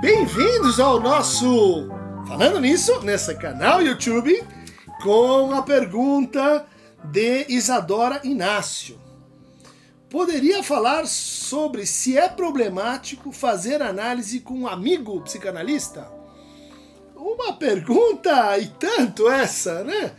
Bem-vindos 0.00 0.78
ao 0.78 1.00
nosso 1.00 1.88
Falando 2.28 2.60
nisso, 2.60 3.00
nesse 3.00 3.34
canal 3.34 3.80
YouTube, 3.80 4.44
com 5.02 5.52
a 5.54 5.62
pergunta 5.62 6.66
de 7.04 7.46
Isadora 7.48 8.20
Inácio. 8.22 9.00
Poderia 10.10 10.62
falar 10.62 11.06
sobre 11.06 11.86
se 11.86 12.18
é 12.18 12.28
problemático 12.28 13.32
fazer 13.32 13.80
análise 13.80 14.40
com 14.40 14.54
um 14.54 14.68
amigo 14.68 15.22
psicanalista? 15.22 16.06
Uma 17.16 17.54
pergunta 17.54 18.58
e 18.58 18.66
tanto 18.68 19.30
essa, 19.30 19.82
né? 19.82 20.12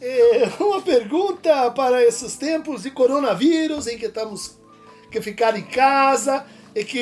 É 0.00 0.50
uma 0.58 0.82
pergunta 0.82 1.70
para 1.70 2.02
esses 2.02 2.36
tempos 2.36 2.82
de 2.82 2.90
coronavírus 2.90 3.86
em 3.86 3.96
que 3.96 4.06
estamos 4.06 4.58
que 5.08 5.20
ficar 5.20 5.56
em 5.56 5.62
casa 5.62 6.44
e 6.74 6.84
que 6.84 6.98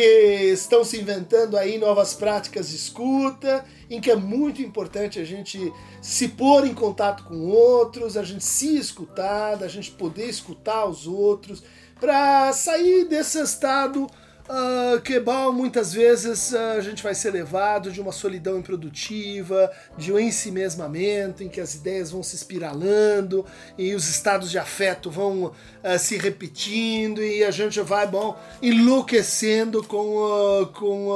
estão 0.53 0.83
se 0.85 0.99
inventando 0.99 1.57
aí 1.57 1.79
novas 1.79 2.15
práticas 2.15 2.71
de 2.71 2.77
escuta, 2.77 3.65
em 3.91 4.01
que 4.01 4.11
é 4.11 4.17
muito 4.17 4.63
importante 4.63 5.19
a 5.19 5.25
gente 5.25 5.73
se 6.01 6.29
pôr 6.29 6.67
em 6.67 6.75
contato 6.75 7.25
com 7.25 7.47
outros, 7.49 8.17
a 8.17 8.23
gente 8.23 8.45
se 8.45 8.77
escutar, 8.77 9.63
a 9.63 9.69
gente 9.69 9.91
poder 9.91 10.29
escutar 10.29 10.87
os 10.87 11.07
outros, 11.07 11.63
para 12.01 12.53
sair 12.53 13.05
desse 13.05 13.41
estado 13.41 14.07
uh, 14.49 15.01
que 15.01 15.21
bom, 15.21 15.53
muitas 15.53 15.93
vezes 15.93 16.53
uh, 16.53 16.77
a 16.77 16.81
gente 16.81 17.03
vai 17.03 17.15
ser 17.15 17.31
levado 17.31 17.91
de 17.93 18.01
uma 18.01 18.13
solidão 18.13 18.59
improdutiva, 18.59 19.71
de 19.97 20.13
um 20.13 20.19
ensimesmamento, 20.19 21.43
em 21.43 21.49
que 21.49 21.61
as 21.61 21.75
ideias 21.75 22.11
vão 22.11 22.23
se 22.23 22.37
espiralando 22.37 23.45
e 23.77 23.95
os 23.95 24.09
estados 24.09 24.51
de 24.51 24.59
afeto 24.59 25.11
vão 25.11 25.45
uh, 25.45 25.53
se 25.99 26.17
repetindo 26.17 27.23
e 27.23 27.45
a 27.45 27.51
gente 27.51 27.81
vai, 27.81 28.07
bom, 28.07 28.39
enlouquecendo 28.63 29.83
com, 29.85 30.69
com 30.75 31.09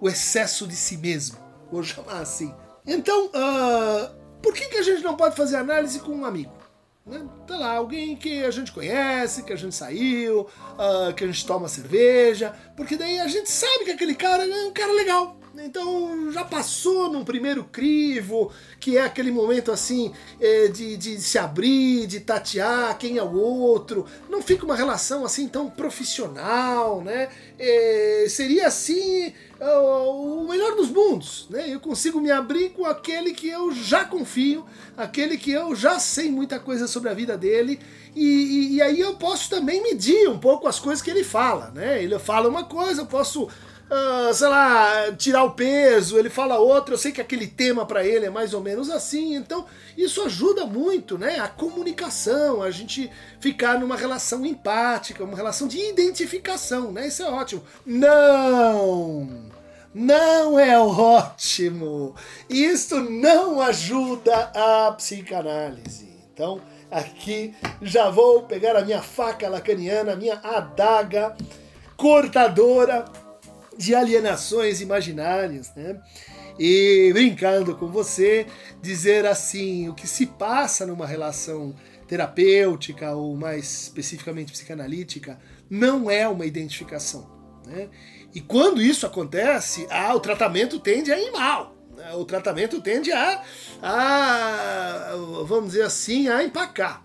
o 0.00 0.08
excesso 0.08 0.66
de 0.66 0.74
si 0.74 0.96
mesmo, 0.96 1.38
vou 1.70 1.82
chamar 1.84 2.22
assim. 2.22 2.54
Então, 2.86 3.30
por 4.42 4.52
que, 4.52 4.68
que 4.68 4.76
a 4.76 4.82
gente 4.82 5.02
não 5.02 5.16
pode 5.16 5.34
fazer 5.34 5.56
análise 5.56 6.00
com 6.00 6.12
um 6.12 6.24
amigo? 6.24 6.63
Né? 7.06 7.28
Tá 7.46 7.58
lá, 7.58 7.72
alguém 7.76 8.16
que 8.16 8.42
a 8.44 8.50
gente 8.50 8.72
conhece, 8.72 9.42
que 9.42 9.52
a 9.52 9.56
gente 9.56 9.74
saiu, 9.74 10.40
uh, 10.40 11.12
que 11.14 11.22
a 11.22 11.26
gente 11.26 11.46
toma 11.46 11.68
cerveja, 11.68 12.54
porque 12.74 12.96
daí 12.96 13.20
a 13.20 13.28
gente 13.28 13.50
sabe 13.50 13.84
que 13.84 13.90
aquele 13.90 14.14
cara 14.14 14.46
é 14.46 14.66
um 14.66 14.72
cara 14.72 14.92
legal. 14.92 15.36
Então 15.62 16.32
já 16.32 16.44
passou 16.44 17.10
num 17.10 17.24
primeiro 17.24 17.64
crivo, 17.64 18.52
que 18.80 18.96
é 18.96 19.02
aquele 19.02 19.30
momento 19.30 19.70
assim 19.70 20.12
é, 20.40 20.68
de, 20.68 20.96
de 20.96 21.20
se 21.20 21.38
abrir, 21.38 22.06
de 22.06 22.20
tatear 22.20 22.96
quem 22.98 23.18
é 23.18 23.22
o 23.22 23.34
outro. 23.34 24.06
Não 24.28 24.42
fica 24.42 24.64
uma 24.64 24.74
relação 24.74 25.24
assim 25.24 25.46
tão 25.48 25.70
profissional, 25.70 27.00
né? 27.02 27.28
É, 27.58 28.26
seria 28.28 28.66
assim 28.66 29.32
o 29.60 30.46
melhor 30.48 30.74
dos 30.74 30.90
mundos, 30.90 31.46
né? 31.48 31.72
Eu 31.72 31.80
consigo 31.80 32.20
me 32.20 32.30
abrir 32.30 32.70
com 32.70 32.84
aquele 32.84 33.32
que 33.32 33.48
eu 33.48 33.72
já 33.72 34.04
confio, 34.04 34.66
aquele 34.96 35.38
que 35.38 35.50
eu 35.50 35.74
já 35.74 35.98
sei 35.98 36.30
muita 36.30 36.58
coisa 36.58 36.86
sobre 36.86 37.08
a 37.08 37.14
vida 37.14 37.38
dele, 37.38 37.80
e, 38.14 38.26
e, 38.26 38.74
e 38.74 38.82
aí 38.82 39.00
eu 39.00 39.14
posso 39.14 39.48
também 39.48 39.82
medir 39.82 40.28
um 40.28 40.38
pouco 40.38 40.68
as 40.68 40.78
coisas 40.78 41.02
que 41.02 41.10
ele 41.10 41.24
fala, 41.24 41.70
né? 41.70 42.02
Ele 42.02 42.18
fala 42.18 42.48
uma 42.48 42.64
coisa, 42.64 43.02
eu 43.02 43.06
posso 43.06 43.48
Uh, 43.90 44.32
sei 44.32 44.48
lá, 44.48 45.12
tirar 45.12 45.44
o 45.44 45.50
peso, 45.50 46.18
ele 46.18 46.30
fala 46.30 46.58
outra, 46.58 46.94
eu 46.94 46.98
sei 46.98 47.12
que 47.12 47.20
aquele 47.20 47.46
tema 47.46 47.84
para 47.84 48.04
ele 48.04 48.24
é 48.24 48.30
mais 48.30 48.54
ou 48.54 48.62
menos 48.62 48.88
assim, 48.88 49.34
então 49.34 49.66
isso 49.96 50.22
ajuda 50.22 50.64
muito, 50.64 51.18
né? 51.18 51.38
A 51.38 51.48
comunicação, 51.48 52.62
a 52.62 52.70
gente 52.70 53.10
ficar 53.38 53.78
numa 53.78 53.94
relação 53.94 54.44
empática, 54.44 55.22
uma 55.22 55.36
relação 55.36 55.68
de 55.68 55.78
identificação, 55.78 56.90
né? 56.90 57.08
Isso 57.08 57.22
é 57.22 57.28
ótimo. 57.28 57.62
Não! 57.84 59.52
Não 59.94 60.58
é 60.58 60.80
ótimo! 60.80 62.14
Isso 62.48 62.98
não 62.98 63.60
ajuda 63.60 64.50
a 64.54 64.92
psicanálise. 64.92 66.08
Então, 66.32 66.60
aqui 66.90 67.54
já 67.82 68.08
vou 68.08 68.42
pegar 68.44 68.76
a 68.76 68.84
minha 68.84 69.02
faca 69.02 69.48
lacaniana, 69.48 70.14
a 70.14 70.16
minha 70.16 70.40
adaga 70.42 71.36
cortadora 71.96 73.04
de 73.76 73.94
alienações 73.94 74.80
imaginárias, 74.80 75.72
né? 75.74 76.00
E 76.58 77.10
brincando 77.12 77.76
com 77.76 77.88
você, 77.88 78.46
dizer 78.80 79.26
assim, 79.26 79.88
o 79.88 79.94
que 79.94 80.06
se 80.06 80.26
passa 80.26 80.86
numa 80.86 81.06
relação 81.06 81.74
terapêutica 82.06 83.12
ou 83.14 83.36
mais 83.36 83.82
especificamente 83.82 84.52
psicanalítica 84.52 85.38
não 85.68 86.10
é 86.10 86.28
uma 86.28 86.46
identificação, 86.46 87.28
né? 87.66 87.88
E 88.34 88.40
quando 88.40 88.82
isso 88.82 89.06
acontece, 89.06 89.86
ah, 89.90 90.14
o 90.14 90.20
tratamento 90.20 90.80
tende 90.80 91.12
a 91.12 91.18
ir 91.18 91.30
mal. 91.30 91.74
Né? 91.96 92.12
O 92.14 92.24
tratamento 92.24 92.80
tende 92.80 93.12
a, 93.12 93.42
a, 93.80 95.12
vamos 95.46 95.70
dizer 95.72 95.82
assim, 95.82 96.28
a 96.28 96.42
empacar. 96.42 97.04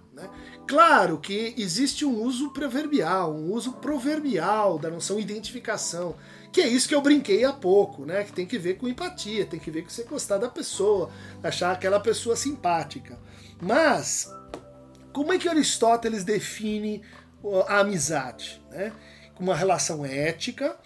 Claro 0.69 1.17
que 1.17 1.55
existe 1.57 2.05
um 2.05 2.21
uso 2.21 2.51
proverbial, 2.51 3.33
um 3.33 3.51
uso 3.51 3.73
proverbial 3.73 4.77
da 4.77 4.87
noção 4.87 5.19
identificação. 5.19 6.15
Que 6.51 6.61
é 6.61 6.67
isso 6.67 6.87
que 6.87 6.93
eu 6.93 7.01
brinquei 7.01 7.43
há 7.43 7.51
pouco, 7.51 8.05
né? 8.05 8.23
Que 8.23 8.31
tem 8.31 8.45
que 8.45 8.59
ver 8.59 8.77
com 8.77 8.87
empatia, 8.87 9.47
tem 9.47 9.59
que 9.59 9.71
ver 9.71 9.81
com 9.81 9.89
você 9.89 10.03
gostar 10.03 10.37
da 10.37 10.47
pessoa, 10.47 11.09
achar 11.41 11.71
aquela 11.71 11.99
pessoa 11.99 12.35
simpática. 12.35 13.17
Mas, 13.59 14.31
como 15.11 15.33
é 15.33 15.39
que 15.39 15.49
Aristóteles 15.49 16.23
define 16.23 17.01
a 17.67 17.79
amizade? 17.79 18.61
Né? 18.69 18.93
Uma 19.39 19.55
relação 19.55 20.05
ética, 20.05 20.77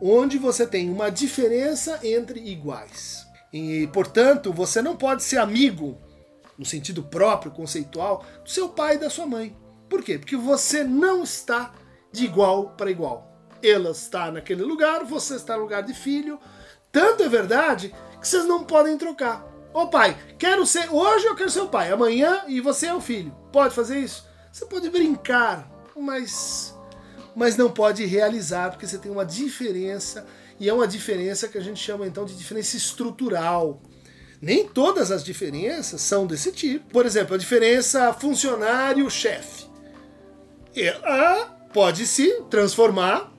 onde 0.00 0.38
você 0.38 0.64
tem 0.64 0.88
uma 0.88 1.10
diferença 1.10 1.98
entre 2.04 2.38
iguais. 2.38 3.26
E, 3.52 3.88
portanto, 3.88 4.52
você 4.52 4.80
não 4.80 4.94
pode 4.94 5.24
ser 5.24 5.38
amigo, 5.38 5.98
no 6.58 6.64
sentido 6.64 7.02
próprio, 7.02 7.52
conceitual, 7.52 8.24
do 8.44 8.50
seu 8.50 8.68
pai 8.68 8.96
e 8.96 8.98
da 8.98 9.10
sua 9.10 9.26
mãe. 9.26 9.56
Por 9.88 10.02
quê? 10.02 10.18
Porque 10.18 10.36
você 10.36 10.84
não 10.84 11.22
está 11.22 11.72
de 12.10 12.24
igual 12.24 12.70
para 12.70 12.90
igual 12.90 13.32
ela 13.62 13.90
está 13.90 14.30
naquele 14.30 14.62
lugar, 14.62 15.04
você 15.04 15.36
está 15.36 15.56
no 15.56 15.62
lugar 15.62 15.82
de 15.82 15.94
filho. 15.94 16.38
Tanto 16.90 17.22
é 17.22 17.28
verdade 17.28 17.94
que 18.20 18.26
vocês 18.26 18.44
não 18.44 18.64
podem 18.64 18.98
trocar. 18.98 19.46
Ô 19.72 19.86
pai, 19.86 20.18
quero 20.38 20.66
ser. 20.66 20.92
Hoje 20.92 21.26
eu 21.26 21.36
quero 21.36 21.50
ser 21.50 21.60
o 21.60 21.68
pai, 21.68 21.90
amanhã 21.90 22.42
e 22.48 22.60
você 22.60 22.86
é 22.86 22.94
o 22.94 23.00
filho. 23.00 23.34
Pode 23.52 23.74
fazer 23.74 23.98
isso? 23.98 24.26
Você 24.50 24.66
pode 24.66 24.90
brincar, 24.90 25.70
mas. 25.96 26.76
Mas 27.34 27.56
não 27.56 27.70
pode 27.70 28.04
realizar, 28.04 28.70
porque 28.70 28.86
você 28.86 28.98
tem 28.98 29.10
uma 29.10 29.24
diferença, 29.24 30.26
e 30.60 30.68
é 30.68 30.74
uma 30.74 30.86
diferença 30.86 31.48
que 31.48 31.56
a 31.56 31.62
gente 31.62 31.82
chama 31.82 32.06
então 32.06 32.26
de 32.26 32.36
diferença 32.36 32.76
estrutural. 32.76 33.80
Nem 34.42 34.66
todas 34.66 35.12
as 35.12 35.22
diferenças 35.22 36.00
são 36.00 36.26
desse 36.26 36.50
tipo. 36.50 36.90
Por 36.90 37.06
exemplo, 37.06 37.36
a 37.36 37.38
diferença 37.38 38.12
funcionário-chefe. 38.12 39.66
Ela 40.74 41.44
pode 41.72 42.08
se 42.08 42.42
transformar 42.50 43.32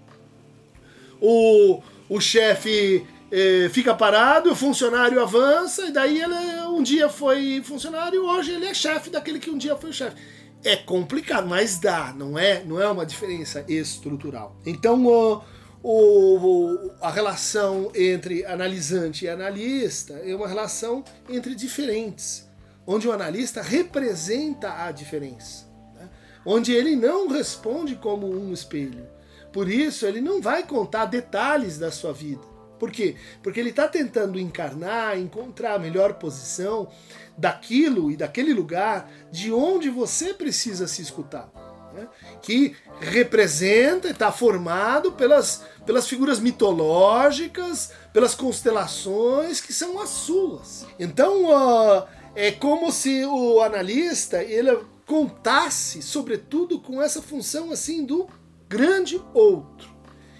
o, 1.20 1.82
o 2.08 2.22
chefe 2.22 3.06
eh, 3.30 3.68
fica 3.70 3.94
parado, 3.96 4.52
o 4.52 4.56
funcionário 4.56 5.22
avança, 5.22 5.88
e 5.88 5.92
daí 5.92 6.22
ele 6.22 6.36
um 6.68 6.84
dia 6.84 7.10
foi 7.10 7.62
funcionário, 7.64 8.24
hoje 8.24 8.52
ele 8.52 8.68
é 8.68 8.74
chefe 8.74 9.10
daquele 9.10 9.40
que 9.40 9.50
um 9.50 9.58
dia 9.58 9.76
foi 9.76 9.92
chefe. 9.92 10.16
É 10.64 10.76
complicado, 10.76 11.48
mas 11.48 11.80
dá, 11.80 12.14
não 12.16 12.38
é, 12.38 12.64
não 12.64 12.82
é 12.82 12.88
uma 12.88 13.06
diferença 13.06 13.66
estrutural. 13.68 14.56
Então, 14.66 15.44
o, 15.84 16.92
a 17.02 17.12
relação 17.12 17.92
entre 17.94 18.46
analisante 18.46 19.26
e 19.26 19.30
analista 19.30 20.14
é 20.14 20.34
uma 20.36 20.48
relação 20.48 21.04
entre 21.30 21.54
diferentes, 21.54 22.50
onde 22.88 23.08
o 23.08 23.12
analista 23.12 23.62
representa 23.62 24.86
a 24.86 24.92
diferença, 24.92 25.68
né? 25.96 26.10
onde 26.46 26.72
ele 26.72 26.96
não 26.96 27.28
responde 27.28 27.96
como 27.96 28.28
um 28.28 28.54
espelho, 28.54 29.06
por 29.54 29.70
isso, 29.70 30.08
ele 30.08 30.20
não 30.20 30.42
vai 30.42 30.64
contar 30.64 31.06
detalhes 31.06 31.78
da 31.78 31.92
sua 31.92 32.12
vida. 32.12 32.42
Por 32.80 32.92
quê? 32.92 33.16
Porque 33.44 33.60
ele 33.60 33.70
está 33.70 33.88
tentando 33.88 34.40
encarnar, 34.40 35.18
encontrar 35.18 35.76
a 35.76 35.80
melhor 35.80 36.16
posição 36.16 36.90
daquilo 37.38 38.12
e 38.12 38.18
daquele 38.18 38.52
lugar 38.52 39.10
de 39.32 39.54
onde 39.54 39.92
você 39.92 40.34
precisa 40.34 40.88
se 40.88 41.04
escutar. 41.04 41.50
Né? 41.94 42.08
Que 42.42 42.76
representa, 43.00 44.10
está 44.10 44.32
formado 44.32 45.12
pelas, 45.12 45.64
pelas 45.86 46.08
figuras 46.08 46.40
mitológicas, 46.40 47.92
pelas 48.12 48.34
constelações 48.34 49.62
que 49.62 49.72
são 49.72 50.02
as 50.02 50.10
suas. 50.10 50.86
Então, 51.00 51.46
uh, 51.46 52.08
é 52.36 52.52
como 52.52 52.92
se 52.92 53.24
o 53.26 53.62
analista 53.62 54.44
ele 54.44 54.76
contasse, 55.06 56.02
sobretudo, 56.02 56.80
com 56.80 57.02
essa 57.02 57.22
função 57.22 57.72
assim 57.72 58.04
do 58.04 58.28
grande 58.68 59.22
outro. 59.34 59.94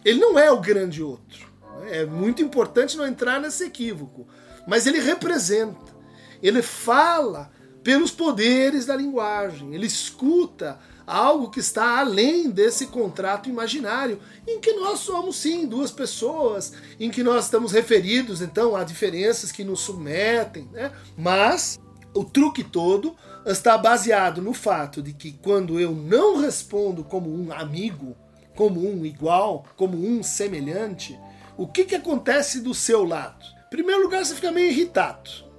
Ele 0.04 0.20
não 0.20 0.40
é 0.40 0.52
o 0.52 0.60
grande 0.60 1.04
outro. 1.04 1.52
Né? 1.82 2.00
É 2.00 2.06
muito 2.06 2.42
importante 2.42 2.98
não 2.98 3.06
entrar 3.06 3.40
nesse 3.40 3.64
equívoco. 3.66 4.28
Mas 4.68 4.88
ele 4.88 5.00
representa. 5.00 5.94
Ele 6.42 6.62
fala 6.62 7.52
pelos 7.84 8.12
poderes 8.12 8.86
da 8.86 8.96
linguagem. 8.96 9.74
Ele 9.74 9.86
escuta 9.86 10.80
algo 11.06 11.50
que 11.50 11.60
está 11.60 12.00
além 12.00 12.50
desse 12.50 12.88
contrato 12.88 13.50
imaginário, 13.50 14.20
em 14.48 14.60
que 14.60 14.74
nós 14.74 15.00
somos 15.00 15.36
sim 15.36 15.68
duas 15.68 15.92
pessoas, 15.92 16.74
em 17.00 17.12
que 17.12 17.24
nós 17.24 17.46
estamos 17.46 17.72
referidos 17.72 18.42
então 18.42 18.76
a 18.76 18.84
diferenças 18.84 19.52
que 19.52 19.64
nos 19.64 19.82
submetem, 19.82 20.70
né? 20.72 20.92
Mas 21.18 21.78
o 22.14 22.24
truque 22.24 22.64
todo 22.64 23.16
está 23.46 23.78
baseado 23.78 24.42
no 24.42 24.54
fato 24.54 25.02
de 25.02 25.14
que 25.14 25.34
quando 25.34 25.80
eu 25.80 25.92
não 25.92 26.38
respondo 26.38 27.04
como 27.04 27.30
um 27.30 27.52
amigo, 27.52 28.16
como 28.56 28.88
um 28.88 29.06
igual, 29.06 29.66
como 29.76 29.98
um 29.98 30.24
semelhante, 30.24 31.20
o 31.58 31.68
que, 31.68 31.84
que 31.84 31.96
acontece 31.96 32.62
do 32.62 32.74
seu 32.74 33.04
lado? 33.04 33.44
Em 33.68 33.70
primeiro 33.70 34.04
lugar, 34.04 34.24
você 34.24 34.36
fica 34.36 34.52
meio 34.52 34.70
irritado. 34.70 35.53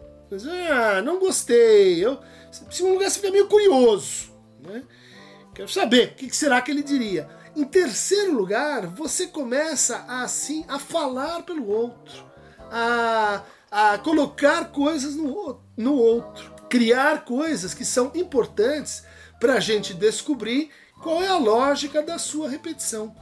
Ah, 0.70 1.02
não 1.02 1.18
gostei. 1.18 2.04
Eu, 2.04 2.14
em 2.14 2.72
segundo 2.72 2.94
lugar, 2.94 3.10
você 3.10 3.20
fica 3.20 3.32
meio 3.32 3.48
curioso. 3.48 4.32
Né? 4.60 4.82
Quero 5.54 5.68
saber 5.68 6.08
o 6.08 6.14
que 6.14 6.34
será 6.34 6.60
que 6.60 6.70
ele 6.70 6.82
diria. 6.82 7.28
Em 7.56 7.64
terceiro 7.64 8.32
lugar, 8.32 8.86
você 8.86 9.28
começa 9.28 10.04
assim 10.08 10.64
a 10.66 10.78
falar 10.78 11.42
pelo 11.42 11.68
outro, 11.68 12.24
a, 12.70 13.42
a 13.70 13.98
colocar 13.98 14.72
coisas 14.72 15.14
no, 15.14 15.60
no 15.76 15.94
outro, 15.94 16.52
criar 16.68 17.24
coisas 17.24 17.72
que 17.72 17.84
são 17.84 18.10
importantes 18.14 19.04
para 19.38 19.54
a 19.54 19.60
gente 19.60 19.94
descobrir 19.94 20.70
qual 21.00 21.22
é 21.22 21.28
a 21.28 21.38
lógica 21.38 22.02
da 22.02 22.18
sua 22.18 22.48
repetição. 22.48 23.14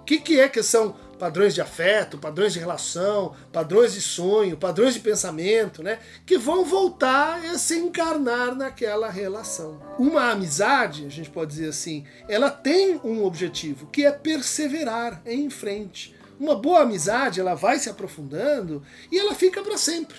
O 0.00 0.04
que, 0.04 0.18
que 0.18 0.40
é 0.40 0.48
que 0.48 0.62
são 0.62 0.96
padrões 1.18 1.54
de 1.54 1.60
afeto, 1.60 2.18
padrões 2.18 2.52
de 2.52 2.58
relação, 2.58 3.34
padrões 3.52 3.94
de 3.94 4.00
sonho, 4.00 4.56
padrões 4.56 4.94
de 4.94 5.00
pensamento, 5.00 5.82
né? 5.82 5.98
Que 6.26 6.38
vão 6.38 6.64
voltar 6.64 7.44
a 7.44 7.58
se 7.58 7.76
encarnar 7.76 8.54
naquela 8.54 9.10
relação. 9.10 9.80
Uma 9.98 10.30
amizade, 10.30 11.06
a 11.06 11.10
gente 11.10 11.30
pode 11.30 11.52
dizer 11.52 11.68
assim, 11.68 12.04
ela 12.28 12.50
tem 12.50 13.00
um 13.04 13.24
objetivo, 13.24 13.86
que 13.86 14.04
é 14.04 14.12
perseverar 14.12 15.22
em 15.24 15.48
frente. 15.50 16.14
Uma 16.38 16.56
boa 16.56 16.82
amizade, 16.82 17.40
ela 17.40 17.54
vai 17.54 17.78
se 17.78 17.88
aprofundando 17.88 18.82
e 19.10 19.18
ela 19.18 19.34
fica 19.34 19.62
para 19.62 19.78
sempre. 19.78 20.16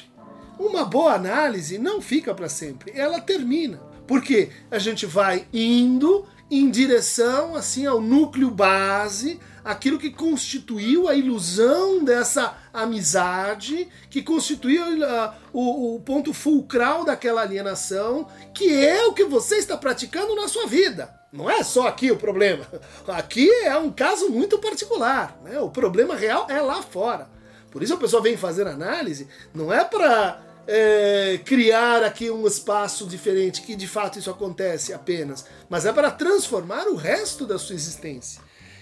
Uma 0.57 0.85
boa 0.85 1.13
análise 1.13 1.77
não 1.77 2.01
fica 2.01 2.33
para 2.33 2.47
sempre, 2.47 2.93
ela 2.95 3.19
termina. 3.19 3.79
Porque 4.07 4.49
a 4.69 4.77
gente 4.77 5.05
vai 5.05 5.47
indo 5.51 6.25
em 6.49 6.69
direção 6.69 7.55
assim 7.55 7.85
ao 7.85 7.99
núcleo 7.99 8.51
base, 8.51 9.39
aquilo 9.63 9.97
que 9.97 10.11
constituiu 10.11 11.07
a 11.07 11.15
ilusão 11.15 12.03
dessa 12.03 12.55
amizade, 12.71 13.89
que 14.11 14.21
constituiu 14.21 14.83
uh, 14.83 15.33
o, 15.51 15.95
o, 15.95 15.99
ponto 16.01 16.33
fulcral 16.33 17.03
daquela 17.03 17.41
alienação, 17.41 18.27
que 18.53 18.71
é 18.85 19.05
o 19.07 19.13
que 19.13 19.23
você 19.23 19.55
está 19.55 19.75
praticando 19.75 20.35
na 20.35 20.47
sua 20.47 20.67
vida. 20.67 21.13
Não 21.33 21.49
é 21.49 21.63
só 21.63 21.87
aqui 21.87 22.11
o 22.11 22.17
problema. 22.17 22.65
Aqui 23.07 23.49
é 23.63 23.75
um 23.77 23.91
caso 23.91 24.29
muito 24.29 24.59
particular. 24.59 25.37
Né? 25.43 25.59
O 25.59 25.69
problema 25.69 26.15
real 26.15 26.45
é 26.49 26.61
lá 26.61 26.81
fora. 26.81 27.27
Por 27.71 27.83
isso 27.83 27.93
a 27.93 27.97
pessoa 27.97 28.21
vem 28.21 28.37
fazer 28.37 28.67
análise, 28.67 29.27
não 29.53 29.73
é 29.73 29.83
para 29.83 30.39
é, 30.67 31.39
criar 31.43 32.03
aqui 32.03 32.29
um 32.29 32.45
espaço 32.47 33.05
diferente, 33.05 33.61
que 33.61 33.75
de 33.75 33.87
fato 33.87 34.19
isso 34.19 34.29
acontece 34.29 34.93
apenas, 34.93 35.45
mas 35.69 35.85
é 35.85 35.93
para 35.93 36.11
transformar 36.11 36.87
o 36.87 36.95
resto 36.95 37.45
da 37.45 37.57
sua 37.57 37.75
existência. 37.75 38.41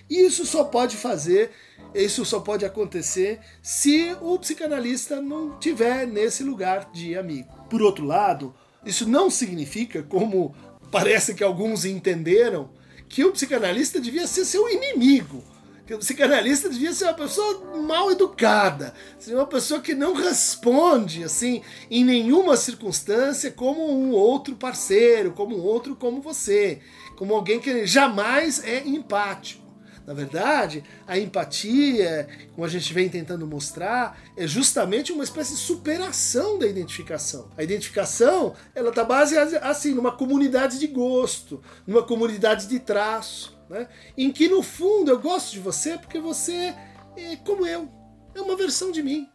E 0.09 0.25
isso 0.25 0.45
só 0.45 0.63
pode 0.63 0.97
fazer, 0.97 1.51
isso 1.93 2.25
só 2.25 2.39
pode 2.39 2.65
acontecer 2.65 3.39
se 3.61 4.15
o 4.21 4.37
psicanalista 4.37 5.21
não 5.21 5.57
tiver 5.57 6.05
nesse 6.05 6.43
lugar 6.43 6.89
de 6.91 7.17
amigo. 7.17 7.49
Por 7.69 7.81
outro 7.81 8.05
lado, 8.05 8.53
isso 8.85 9.07
não 9.07 9.29
significa, 9.29 10.03
como 10.03 10.55
parece 10.91 11.33
que 11.33 11.43
alguns 11.43 11.85
entenderam, 11.85 12.69
que 13.07 13.23
o 13.23 13.31
psicanalista 13.31 13.99
devia 13.99 14.27
ser 14.27 14.45
seu 14.45 14.69
inimigo 14.69 15.52
que 15.85 15.93
o 15.93 15.99
psicanalista 15.99 16.69
devia 16.69 16.93
ser 16.93 17.05
uma 17.05 17.13
pessoa 17.13 17.81
mal 17.81 18.09
educada, 18.11 18.93
ser 19.19 19.35
uma 19.35 19.45
pessoa 19.45 19.81
que 19.81 19.93
não 19.93 20.13
responde 20.13 21.23
assim 21.23 21.61
em 21.91 22.05
nenhuma 22.05 22.55
circunstância 22.55 23.51
como 23.51 23.91
um 23.91 24.11
outro 24.11 24.55
parceiro, 24.55 25.31
como 25.31 25.57
um 25.57 25.61
outro 25.61 25.95
como 25.95 26.21
você, 26.21 26.79
como 27.17 27.33
alguém 27.33 27.59
que 27.59 27.85
jamais 27.85 28.63
é 28.63 28.85
empático. 28.87 29.63
Na 30.05 30.13
verdade, 30.13 30.83
a 31.07 31.17
empatia, 31.17 32.27
como 32.53 32.65
a 32.65 32.69
gente 32.69 32.93
vem 32.93 33.07
tentando 33.07 33.47
mostrar, 33.47 34.19
é 34.35 34.45
justamente 34.45 35.13
uma 35.13 35.23
espécie 35.23 35.53
de 35.53 35.59
superação 35.59 36.59
da 36.59 36.67
identificação. 36.67 37.49
A 37.57 37.63
identificação, 37.63 38.53
ela 38.75 38.89
está 38.89 39.05
baseada 39.05 39.59
assim 39.59 39.93
numa 39.93 40.11
comunidade 40.11 40.77
de 40.77 40.87
gosto, 40.87 41.61
numa 41.87 42.03
comunidade 42.03 42.67
de 42.67 42.79
traço 42.79 43.52
né? 43.73 43.87
em 44.17 44.31
que 44.31 44.47
no 44.47 44.61
fundo 44.61 45.11
eu 45.11 45.19
gosto 45.19 45.51
de 45.51 45.59
você 45.59 45.97
porque 45.97 46.19
você 46.19 46.73
é 47.17 47.35
como 47.43 47.65
eu, 47.65 47.89
é 48.33 48.41
uma 48.41 48.55
versão 48.55 48.91
de 48.91 49.03
mim. 49.03 49.27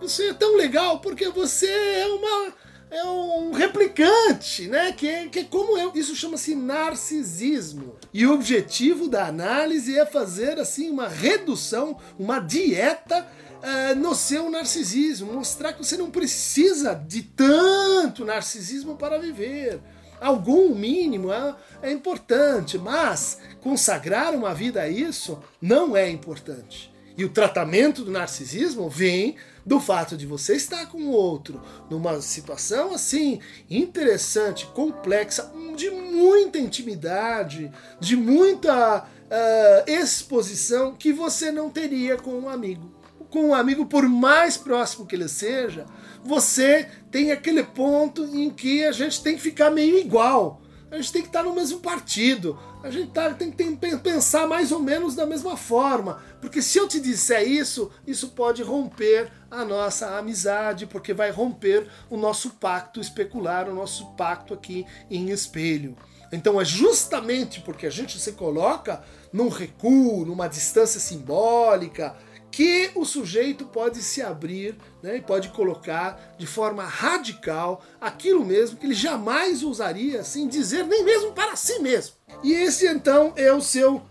Você 0.00 0.28
é 0.28 0.34
tão 0.34 0.56
legal 0.56 1.00
porque 1.00 1.28
você 1.28 1.66
é 1.66 2.06
uma 2.06 2.54
é 2.88 3.04
um 3.04 3.50
replicante, 3.50 4.68
né? 4.68 4.92
Que 4.92 5.08
é, 5.08 5.28
que 5.28 5.40
é 5.40 5.44
como 5.44 5.76
eu. 5.76 5.92
Isso 5.94 6.14
chama-se 6.14 6.54
narcisismo. 6.54 7.96
E 8.14 8.24
o 8.24 8.32
objetivo 8.32 9.08
da 9.08 9.26
análise 9.26 9.98
é 9.98 10.06
fazer 10.06 10.58
assim 10.60 10.88
uma 10.88 11.08
redução, 11.08 11.98
uma 12.18 12.38
dieta 12.38 13.26
uh, 13.56 13.94
no 13.96 14.14
seu 14.14 14.48
narcisismo, 14.48 15.32
mostrar 15.32 15.72
que 15.72 15.84
você 15.84 15.96
não 15.96 16.10
precisa 16.10 16.94
de 16.94 17.22
tanto 17.22 18.24
narcisismo 18.24 18.96
para 18.96 19.18
viver 19.18 19.80
algum 20.20 20.74
mínimo 20.74 21.32
é, 21.32 21.54
é 21.82 21.92
importante, 21.92 22.78
mas 22.78 23.40
consagrar 23.60 24.34
uma 24.34 24.54
vida 24.54 24.82
a 24.82 24.88
isso 24.88 25.38
não 25.60 25.96
é 25.96 26.08
importante. 26.08 26.94
E 27.16 27.24
o 27.24 27.30
tratamento 27.30 28.04
do 28.04 28.10
narcisismo 28.10 28.90
vem 28.90 29.36
do 29.64 29.80
fato 29.80 30.16
de 30.16 30.26
você 30.26 30.54
estar 30.54 30.86
com 30.86 30.98
o 30.98 31.10
outro 31.10 31.60
numa 31.90 32.20
situação 32.20 32.94
assim 32.94 33.40
interessante, 33.70 34.66
complexa, 34.66 35.50
de 35.74 35.90
muita 35.90 36.58
intimidade, 36.58 37.72
de 37.98 38.16
muita 38.16 38.98
uh, 39.04 39.90
exposição 39.90 40.94
que 40.94 41.12
você 41.12 41.50
não 41.50 41.70
teria 41.70 42.16
com 42.16 42.38
um 42.38 42.48
amigo. 42.48 42.95
Com 43.30 43.48
um 43.48 43.54
amigo, 43.54 43.86
por 43.86 44.08
mais 44.08 44.56
próximo 44.56 45.06
que 45.06 45.14
ele 45.14 45.28
seja, 45.28 45.86
você 46.24 46.88
tem 47.10 47.32
aquele 47.32 47.62
ponto 47.62 48.24
em 48.24 48.50
que 48.50 48.84
a 48.84 48.92
gente 48.92 49.22
tem 49.22 49.36
que 49.36 49.42
ficar 49.42 49.70
meio 49.70 49.98
igual. 49.98 50.62
A 50.90 50.96
gente 50.96 51.12
tem 51.12 51.22
que 51.22 51.28
estar 51.28 51.42
no 51.42 51.54
mesmo 51.54 51.80
partido. 51.80 52.58
A 52.82 52.90
gente 52.90 53.10
tá, 53.10 53.34
tem 53.34 53.50
que 53.50 53.96
pensar 53.98 54.46
mais 54.46 54.70
ou 54.70 54.78
menos 54.78 55.16
da 55.16 55.26
mesma 55.26 55.56
forma. 55.56 56.22
Porque 56.40 56.62
se 56.62 56.78
eu 56.78 56.86
te 56.86 57.00
disser 57.00 57.42
isso, 57.46 57.90
isso 58.06 58.28
pode 58.28 58.62
romper 58.62 59.30
a 59.50 59.64
nossa 59.64 60.16
amizade, 60.16 60.86
porque 60.86 61.12
vai 61.12 61.30
romper 61.30 61.88
o 62.08 62.16
nosso 62.16 62.50
pacto 62.50 63.00
especular, 63.00 63.68
o 63.68 63.74
nosso 63.74 64.06
pacto 64.12 64.54
aqui 64.54 64.86
em 65.10 65.30
espelho. 65.30 65.96
Então 66.32 66.60
é 66.60 66.64
justamente 66.64 67.60
porque 67.60 67.86
a 67.86 67.90
gente 67.90 68.18
se 68.18 68.32
coloca 68.32 69.02
num 69.32 69.48
recuo, 69.48 70.24
numa 70.24 70.48
distância 70.48 71.00
simbólica, 71.00 72.16
que 72.56 72.90
o 72.94 73.04
sujeito 73.04 73.66
pode 73.66 74.02
se 74.02 74.22
abrir 74.22 74.78
né, 75.02 75.18
e 75.18 75.20
pode 75.20 75.50
colocar 75.50 76.34
de 76.38 76.46
forma 76.46 76.84
radical 76.84 77.84
aquilo 78.00 78.42
mesmo 78.46 78.78
que 78.78 78.86
ele 78.86 78.94
jamais 78.94 79.62
ousaria 79.62 80.20
assim 80.20 80.48
dizer, 80.48 80.86
nem 80.86 81.04
mesmo 81.04 81.32
para 81.32 81.54
si 81.54 81.78
mesmo. 81.80 82.14
E 82.42 82.54
esse 82.54 82.86
então 82.88 83.34
é 83.36 83.52
o 83.52 83.60
seu 83.60 83.96
uh, 83.96 84.02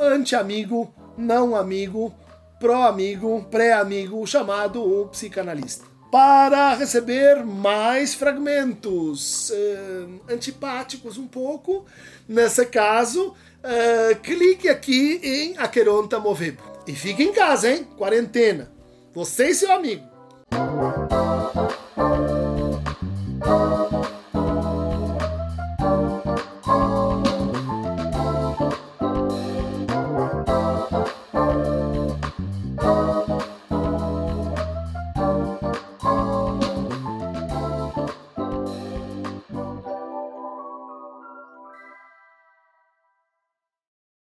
anti-amigo, 0.00 0.90
não 1.14 1.54
amigo, 1.54 2.14
pró-amigo, 2.58 3.46
pré-amigo, 3.50 4.26
chamado 4.26 4.82
o 4.82 5.06
psicanalista. 5.08 5.84
Para 6.10 6.72
receber 6.72 7.44
mais 7.44 8.14
fragmentos 8.14 9.50
uh, 9.50 10.32
antipáticos 10.32 11.18
um 11.18 11.26
pouco, 11.26 11.84
nesse 12.26 12.64
caso, 12.64 13.28
uh, 13.28 14.16
clique 14.22 14.70
aqui 14.70 15.20
em 15.22 15.58
Aqueronta 15.58 16.18
Movebo. 16.18 16.67
E 16.88 16.94
fique 16.94 17.22
em 17.22 17.34
casa, 17.34 17.70
hein? 17.70 17.86
Quarentena. 17.98 18.72
Você 19.12 19.50
e 19.50 19.54
seu 19.54 19.70
amigo. 19.70 20.07